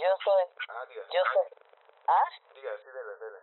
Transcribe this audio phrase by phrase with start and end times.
[0.00, 1.02] Yo soy, Ah, diga.
[1.12, 1.48] yo soy,
[2.08, 2.28] ¿ah?
[2.54, 3.38] Diga, sí, dele, dele.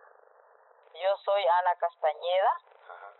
[0.94, 2.52] Yo soy Ana Castañeda
[2.90, 3.10] Ajá.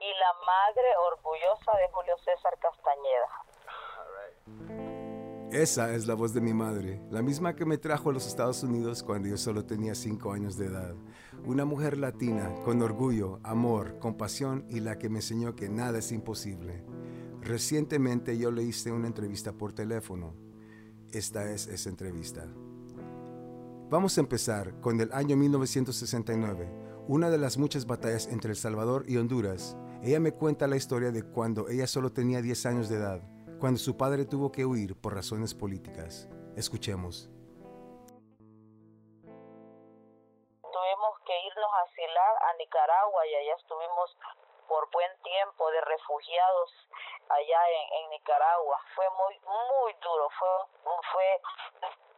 [0.00, 3.28] y la madre orgullosa de Julio César Castañeda.
[3.98, 5.54] All right.
[5.54, 8.62] Esa es la voz de mi madre, la misma que me trajo a los Estados
[8.62, 10.94] Unidos cuando yo solo tenía 5 años de edad.
[11.46, 16.12] Una mujer latina con orgullo, amor, compasión y la que me enseñó que nada es
[16.12, 16.84] imposible.
[17.40, 20.34] Recientemente yo le hice una entrevista por teléfono.
[21.12, 22.44] Esta es esa entrevista.
[23.88, 26.68] Vamos a empezar con el año 1969,
[27.08, 29.74] una de las muchas batallas entre El Salvador y Honduras.
[30.02, 33.22] Ella me cuenta la historia de cuando ella solo tenía 10 años de edad,
[33.58, 36.28] cuando su padre tuvo que huir por razones políticas.
[36.56, 37.30] Escuchemos.
[40.60, 44.14] Tuvimos que irnos a asilar a Nicaragua y allá estuvimos
[44.68, 46.88] por buen tiempo de refugiados
[47.28, 48.80] allá en, en Nicaragua.
[48.94, 50.48] Fue muy muy duro, fue
[51.12, 51.40] fue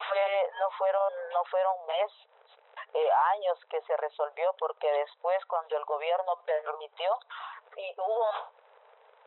[0.08, 2.28] fue no fueron no fueron meses
[2.92, 7.18] eh, años que se resolvió porque después cuando el gobierno permitió
[7.76, 8.59] y hubo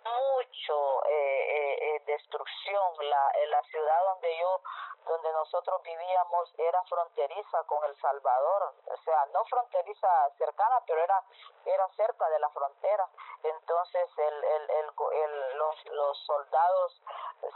[0.04, 2.94] mucho eh, eh, eh, destrucción.
[3.10, 4.62] La en la ciudad donde yo
[5.06, 11.22] donde nosotros vivíamos era fronteriza con el Salvador o sea no fronteriza cercana pero era
[11.66, 13.08] era cerca de la frontera.
[13.44, 17.02] Entonces el, el, el los, los soldados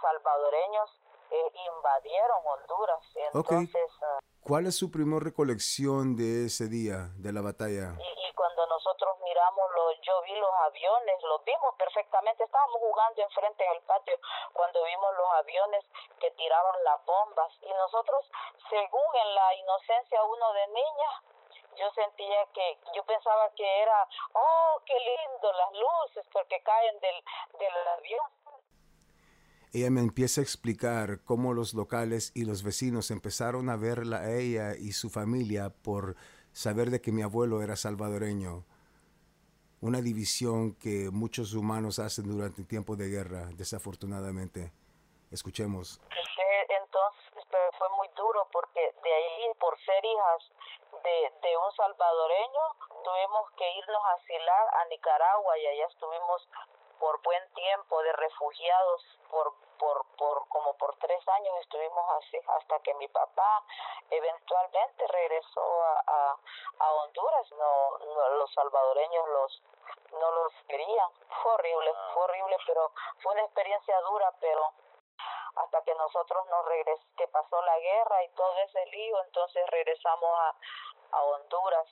[0.01, 0.89] salvadoreños
[1.31, 3.03] eh, invadieron Honduras.
[3.33, 7.95] Entonces ah, ¿Cuál es su primera recolección de ese día, de la batalla?
[7.99, 12.43] y, y cuando nosotros miramos los yo vi los aviones los vimos perfectamente.
[12.43, 14.15] Estábamos jugando enfrente en el patio
[14.53, 15.83] cuando vimos los aviones
[16.19, 17.51] que tiraban las bombas.
[17.61, 18.31] Y nosotros
[18.69, 21.11] según en la inocencia uno de niña
[21.75, 27.23] yo sentía que yo pensaba que era oh qué lindo las luces porque caen del
[27.59, 28.36] del avión
[29.77, 34.35] Ella me empieza a explicar cómo los locales y los vecinos empezaron a verla a
[34.35, 36.15] ella y su familia por
[36.51, 38.65] saber de que mi abuelo era salvadoreño.
[39.79, 44.71] Una división que muchos humanos hacen durante el tiempo de guerra, desafortunadamente.
[45.29, 46.01] Escuchemos.
[47.49, 50.51] Pero fue muy duro porque de ahí por ser hijas
[51.03, 52.61] de, de un salvadoreño
[53.03, 56.47] tuvimos que irnos a asilar a Nicaragua y allá estuvimos
[56.99, 62.79] por buen tiempo de refugiados por por por como por tres años estuvimos así hasta
[62.79, 63.63] que mi papá
[64.09, 66.37] eventualmente regresó a, a,
[66.79, 67.51] a Honduras.
[67.51, 69.61] No, no los salvadoreños los
[70.13, 71.11] no los querían.
[71.43, 72.91] Fue horrible fue horrible pero
[73.21, 74.73] fue una experiencia dura pero
[75.55, 80.29] hasta que nosotros nos regres que pasó la guerra y todo ese lío, entonces regresamos
[80.39, 81.87] a, a Honduras.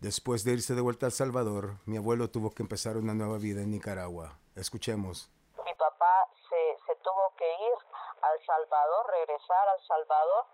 [0.00, 3.38] Después de irse de vuelta a El Salvador, mi abuelo tuvo que empezar una nueva
[3.38, 4.38] vida en Nicaragua.
[4.54, 5.30] Escuchemos.
[5.64, 7.78] Mi papá se, se tuvo que ir
[8.22, 10.44] al Salvador, regresar al Salvador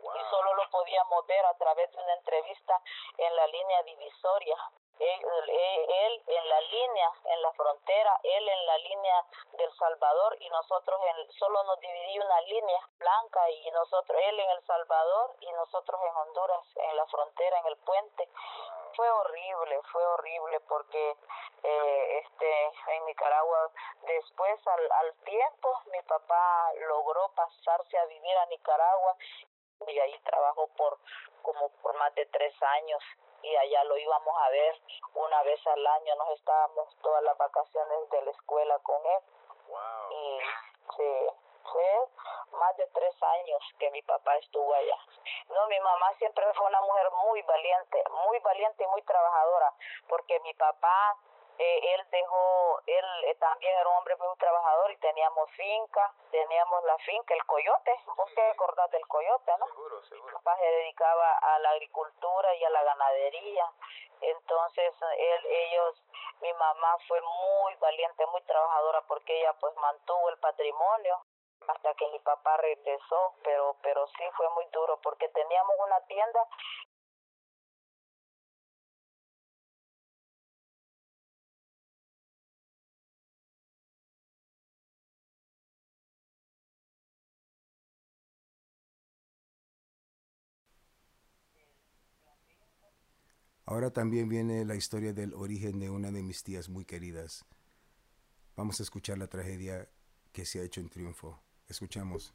[0.00, 2.80] y solo lo podíamos ver a través de una entrevista
[3.18, 4.56] en la línea divisoria.
[5.00, 11.00] Él, en la línea, en la frontera, él en la línea del Salvador y nosotros
[11.06, 16.00] en, solo nos dividía una línea blanca y nosotros, él en El Salvador y nosotros
[16.06, 18.28] en Honduras, en la frontera, en el puente.
[18.94, 21.16] Fue horrible, fue horrible porque
[21.62, 23.70] eh, este en Nicaragua
[24.02, 29.16] después al, al tiempo mi papá logró pasarse a vivir a Nicaragua
[29.86, 30.98] y ahí trabajó por
[31.42, 33.02] como por más de tres años
[33.42, 34.80] y allá lo íbamos a ver
[35.14, 39.20] una vez al año nos estábamos todas las vacaciones de la escuela con él
[39.68, 40.10] Wow.
[40.10, 40.40] y
[40.96, 41.26] sí,
[41.70, 42.08] fue
[42.58, 44.96] más de tres años que mi papá estuvo allá.
[45.48, 49.72] No, mi mamá siempre fue una mujer muy valiente, muy valiente y muy trabajadora,
[50.08, 51.16] porque mi papá,
[51.62, 56.82] eh, él dejó, él eh, también era un hombre muy trabajador y teníamos finca, teníamos
[56.84, 59.66] la finca, el coyote, vos te acordás del coyote, ¿no?
[59.66, 60.34] Seguro, seguro.
[60.38, 63.70] papá se dedicaba a la agricultura y a la ganadería.
[64.22, 66.02] Entonces, él, ellos,
[66.40, 71.20] mi mamá fue muy valiente, muy trabajadora porque ella pues mantuvo el patrimonio
[71.68, 76.48] hasta que mi papá regresó, pero pero sí fue muy duro porque teníamos una tienda
[93.70, 97.44] Ahora también viene la historia del origen de una de mis tías muy queridas.
[98.56, 99.88] Vamos a escuchar la tragedia
[100.32, 101.40] que se ha hecho en triunfo.
[101.68, 102.34] Escuchamos.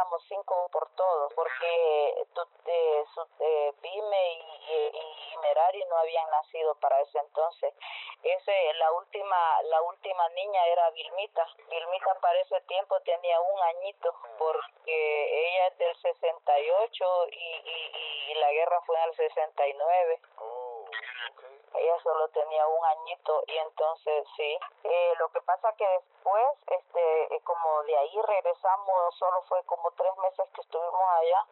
[0.00, 2.08] Éramos cinco por todos, porque
[2.66, 3.04] eh,
[3.40, 7.74] eh, Vime y, y, Merari no habían nacido para ese entonces.
[8.22, 11.46] Ese, la última, la última niña era Vilmita.
[11.68, 18.34] Vilmita para ese tiempo tenía un añito, porque ella es del 68 y, y, y
[18.34, 20.20] la guerra fue en el 69
[21.74, 24.58] ella solo tenía un añito y entonces sí.
[24.84, 29.90] Eh, lo que pasa que después este eh, como de ahí regresamos solo fue como
[29.92, 31.46] tres meses que estuvimos allá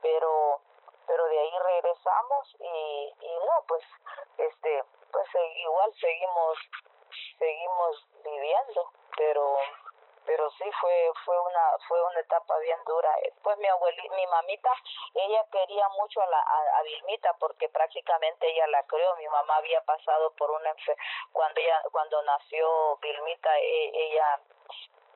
[0.00, 0.60] pero
[1.06, 3.84] pero de ahí regresamos y, y no pues
[4.38, 6.58] este pues igual seguimos
[7.38, 9.56] seguimos viviendo pero
[10.26, 13.10] pero sí fue fue una fue una etapa bien dura.
[13.42, 14.70] Pues mi abuelita mi mamita
[15.14, 19.80] ella quería mucho a la a, Vilmita porque prácticamente ella la creó mi mamá había
[19.82, 20.70] pasado por una
[21.32, 24.20] cuando ella cuando nació Vilmita e,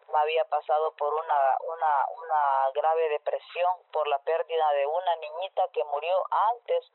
[0.08, 5.68] ella había pasado por una, una, una grave depresión por la pérdida de una niñita
[5.72, 6.92] que murió antes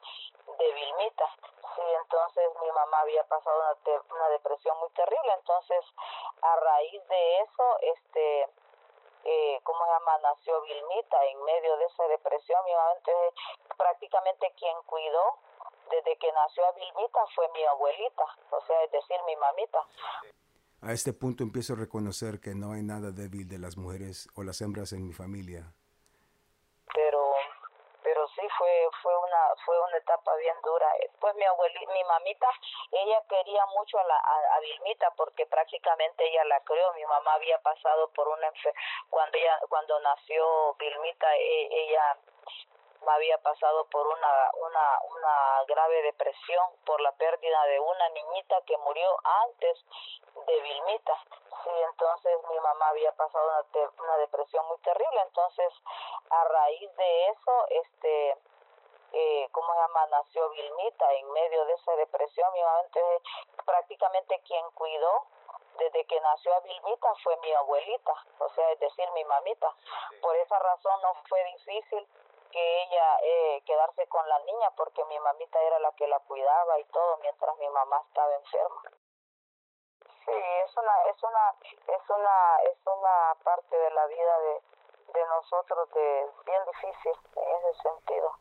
[0.57, 1.25] de Vilmita.
[1.75, 5.85] Sí, entonces mi mamá había pasado una, una depresión muy terrible, entonces
[6.41, 8.49] a raíz de eso, este,
[9.23, 10.17] eh, ¿cómo se llama?
[10.19, 12.63] Nació Vilmita en medio de esa depresión.
[12.65, 13.33] Mi mamá, entonces,
[13.77, 15.37] prácticamente quien cuidó
[15.89, 19.85] desde que nació a Vilmita fue mi abuelita, o sea, es decir, mi mamita.
[20.81, 24.42] A este punto empiezo a reconocer que no hay nada débil de las mujeres o
[24.42, 25.69] las hembras en mi familia.
[26.92, 27.22] Pero,
[28.01, 30.88] pero sí fue fue una fue una etapa bien dura.
[31.19, 32.50] Pues mi abuelita, mi mamita,
[32.98, 36.94] ella quería mucho a la a, Vilmita porque prácticamente ella la creó.
[36.94, 38.50] Mi mamá había pasado por una
[39.12, 41.95] cuando ella cuando nació Vilmita, e,
[43.01, 48.62] ella había pasado por una, una, una grave depresión por la pérdida de una niñita
[48.65, 49.86] que murió antes
[50.45, 51.13] de Vilmita.
[51.63, 55.74] Sí, entonces mi mamá había pasado una, una depresión muy terrible, entonces
[56.30, 58.38] a raíz de eso, este,
[59.13, 60.06] eh, ¿cómo se llama?
[60.07, 62.51] Nació Vilmita en medio de esa depresión.
[62.54, 63.21] Mi mamá, entonces,
[63.65, 65.27] prácticamente quien cuidó
[65.77, 69.74] desde que nació a Vilmita fue mi abuelita, o sea, es decir, mi mamita.
[70.21, 72.07] Por esa razón no fue difícil
[72.51, 76.80] que ella eh, quedarse con la niña porque mi mamita era la que la cuidaba
[76.80, 78.81] y todo mientras mi mamá estaba enferma.
[80.25, 82.36] Sí, es una es una es una
[82.71, 84.62] es una parte de la vida de
[85.13, 88.31] de nosotros de bien difícil en ese sentido.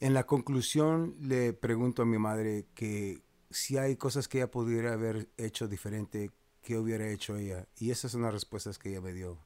[0.00, 4.92] En la conclusión le pregunto a mi madre que si hay cosas que ella pudiera
[4.92, 6.30] haber hecho diferente,
[6.62, 7.66] ¿qué hubiera hecho ella?
[7.76, 9.38] Y esas son las respuestas que ella me dio.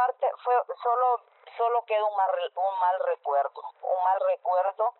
[0.00, 1.20] Parte fue solo
[1.58, 4.94] solo queda un mal, un mal recuerdo, un mal recuerdo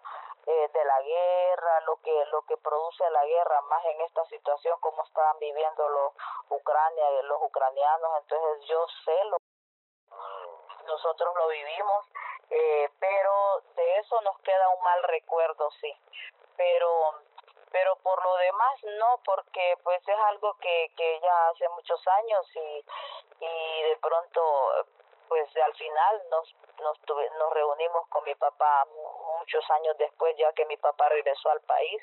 [0.47, 4.79] eh, de la guerra, lo que lo que produce la guerra, más en esta situación
[4.81, 6.13] como estaban viviendo los
[6.51, 9.39] Ucrania, los ucranianos, entonces yo sé lo
[10.85, 12.05] nosotros lo vivimos,
[12.51, 15.97] eh, pero de eso nos queda un mal recuerdo, sí,
[16.59, 17.15] pero
[17.71, 22.47] pero por lo demás no, porque pues es algo que, que ya hace muchos años
[22.55, 22.85] y,
[23.45, 24.87] y de pronto
[25.29, 26.99] pues al final nos nos,
[27.39, 28.87] nos reunimos con mi papá
[29.39, 32.03] muchos años después ya que mi papá regresó al país.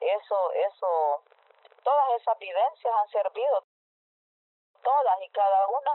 [0.00, 1.22] Eso eso
[1.82, 3.64] todas esas vivencias han servido.
[4.82, 5.90] Todas y cada una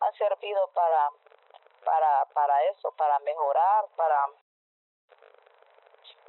[0.00, 1.10] han servido para
[1.84, 4.26] para para eso para mejorar para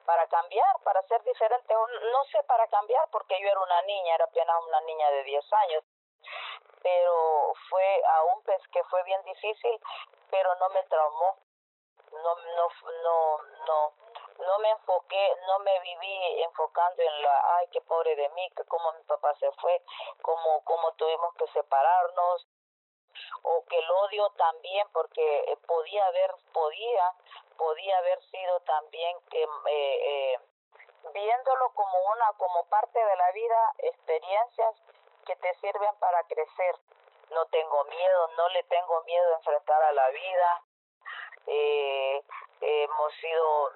[0.09, 1.71] para cambiar, para ser diferente.
[1.71, 5.53] No sé para cambiar porque yo era una niña, era apenas una niña de 10
[5.53, 5.83] años
[6.81, 9.79] pero fue aún pues que fue bien difícil,
[10.31, 11.37] pero no me traumó.
[12.11, 12.67] No no
[13.03, 13.37] no
[13.67, 13.93] no
[14.39, 18.63] no me enfoqué, no me viví enfocando en la, ay, qué pobre de mí, que
[18.65, 19.83] cómo mi papá se fue,
[20.21, 22.47] cómo, cómo tuvimos que separarnos,
[23.43, 27.13] o que el odio también, porque eh, podía haber, podía,
[27.57, 30.39] podía haber sido también que, eh, eh,
[31.13, 34.75] viéndolo como una, como parte de la vida, experiencias
[35.25, 36.75] que te sirven para crecer.
[37.31, 40.63] No tengo miedo, no le tengo miedo a enfrentar a la vida.
[41.47, 42.23] Eh,
[42.61, 43.71] hemos sido,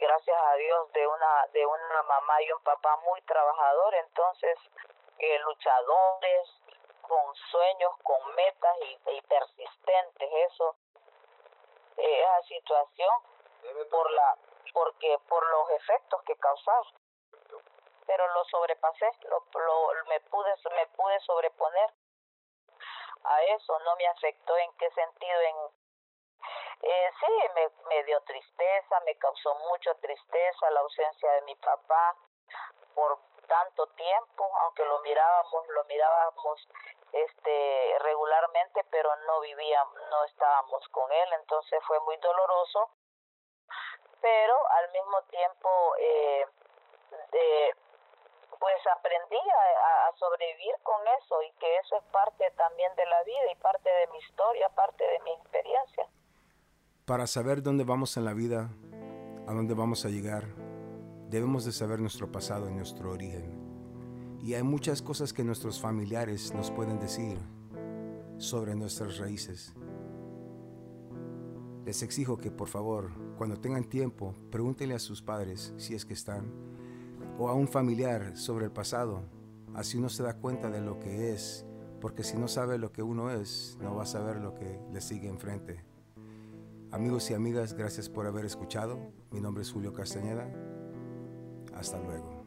[0.00, 4.58] gracias a Dios, de una, de una mamá y un papá muy trabajador, entonces
[5.18, 6.48] eh, luchadores,
[7.10, 10.30] con sueños, con metas y, persistentes.
[10.46, 10.76] Eso,
[11.96, 13.14] esa situación,
[13.90, 14.38] por la,
[14.72, 17.00] porque por los efectos que causaron
[18.06, 21.90] pero lo sobrepasé, lo, lo, me pude me pude sobreponer
[23.22, 25.56] a eso, no me afectó en qué sentido en
[26.82, 32.16] eh, sí, me, me dio tristeza, me causó mucha tristeza la ausencia de mi papá
[32.94, 36.68] por tanto tiempo, aunque lo mirábamos, lo mirábamos
[37.12, 42.90] este regularmente, pero no vivíamos, no estábamos con él, entonces fue muy doloroso,
[44.20, 46.46] pero al mismo tiempo eh,
[47.32, 47.74] de,
[48.58, 53.22] pues aprendí a, a, sobrevivir con eso y que eso es parte también de la
[53.24, 56.06] vida y parte de mi historia, parte de mi experiencia.
[57.06, 58.68] Para saber dónde vamos en la vida,
[59.48, 60.44] a dónde vamos a llegar,
[61.28, 63.59] debemos de saber nuestro pasado y nuestro origen.
[64.50, 67.38] Y hay muchas cosas que nuestros familiares nos pueden decir
[68.36, 69.72] sobre nuestras raíces.
[71.86, 76.14] Les exijo que por favor, cuando tengan tiempo, pregúntenle a sus padres si es que
[76.14, 76.50] están,
[77.38, 79.22] o a un familiar sobre el pasado.
[79.72, 81.64] Así uno se da cuenta de lo que es,
[82.00, 85.00] porque si no sabe lo que uno es, no va a saber lo que le
[85.00, 85.84] sigue enfrente.
[86.90, 89.12] Amigos y amigas, gracias por haber escuchado.
[89.30, 90.52] Mi nombre es Julio Castañeda.
[91.72, 92.39] Hasta luego.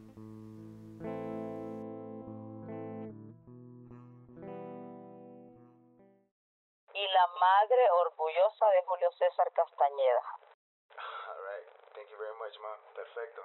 [9.18, 10.22] César Castañeda.
[10.98, 11.66] All right.
[11.94, 12.78] Thank you very much, Mom.
[12.94, 13.42] Perfecto.